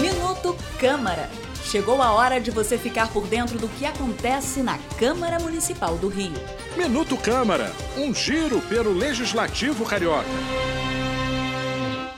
[0.00, 1.28] Minuto Câmara.
[1.64, 6.08] Chegou a hora de você ficar por dentro do que acontece na Câmara Municipal do
[6.08, 6.32] Rio.
[6.76, 10.28] Minuto Câmara, um giro pelo Legislativo Carioca.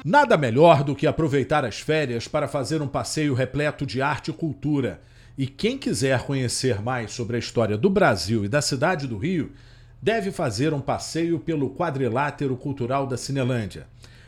[0.05, 4.35] Nada melhor do que aproveitar as férias para fazer um passeio repleto de arte e
[4.35, 5.01] cultura.
[5.39, 9.53] E quem quiser conhecer mais sobre a história do Brasil e da cidade do Rio,
[10.01, 13.87] deve fazer um passeio pelo quadrilátero cultural da Cinelândia.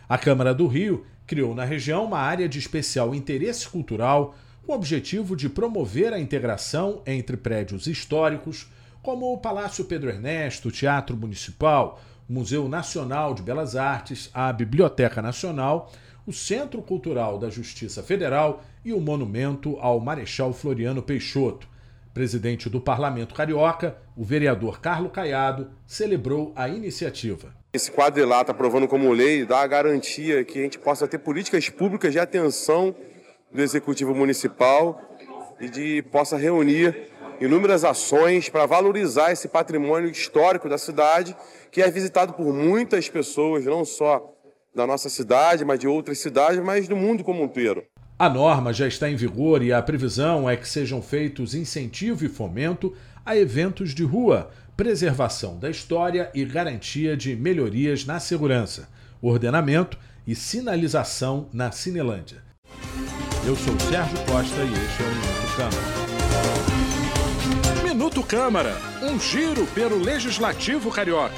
[0.08, 4.34] A Câmara do Rio criou na região uma área de especial interesse cultural
[4.66, 8.66] com o objetivo de promover a integração entre prédios históricos,
[9.02, 14.52] como o Palácio Pedro Ernesto, o Teatro Municipal, o Museu Nacional de Belas Artes, a
[14.52, 15.90] Biblioteca Nacional,
[16.26, 21.68] o Centro Cultural da Justiça Federal e o Monumento ao Marechal Floriano Peixoto.
[22.12, 27.63] Presidente do Parlamento Carioca, o vereador Carlo Caiado, celebrou a iniciativa.
[27.74, 32.12] Esse quadrilátero aprovando como lei dá a garantia que a gente possa ter políticas públicas
[32.12, 32.94] de atenção
[33.52, 35.02] do Executivo Municipal
[35.60, 37.08] e de possa reunir
[37.40, 41.36] inúmeras ações para valorizar esse patrimônio histórico da cidade,
[41.72, 44.32] que é visitado por muitas pessoas, não só
[44.72, 47.82] da nossa cidade, mas de outras cidades, mas do mundo como um todo.
[48.16, 52.28] A norma já está em vigor e a previsão é que sejam feitos incentivo e
[52.28, 52.94] fomento
[53.26, 58.88] a eventos de rua, preservação da história e garantia de melhorias na segurança,
[59.22, 62.42] ordenamento e sinalização na Cinelândia.
[63.46, 66.04] Eu sou Sérgio Costa e este é o Minuto Câmara.
[67.84, 71.34] Minuto Câmara, um giro pelo Legislativo Carioca.